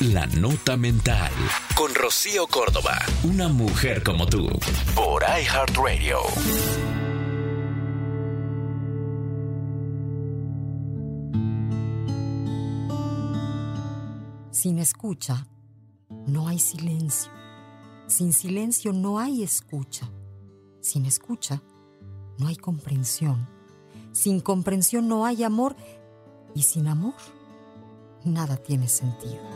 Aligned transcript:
La 0.00 0.26
Nota 0.26 0.76
Mental. 0.76 1.32
Con 1.74 1.94
Rocío 1.94 2.46
Córdoba. 2.48 2.98
Una 3.22 3.48
mujer 3.48 4.02
como 4.02 4.26
tú. 4.26 4.46
Por 4.94 5.22
iHeartRadio. 5.22 6.18
Sin 14.50 14.78
escucha, 14.78 15.46
no 16.26 16.46
hay 16.46 16.58
silencio. 16.58 17.32
Sin 18.06 18.34
silencio 18.34 18.92
no 18.92 19.18
hay 19.18 19.42
escucha. 19.42 20.10
Sin 20.82 21.06
escucha, 21.06 21.62
no 22.36 22.48
hay 22.48 22.56
comprensión. 22.56 23.48
Sin 24.12 24.40
comprensión 24.40 25.08
no 25.08 25.24
hay 25.24 25.42
amor. 25.42 25.74
Y 26.54 26.64
sin 26.64 26.86
amor, 26.86 27.14
nada 28.24 28.58
tiene 28.58 28.88
sentido. 28.88 29.55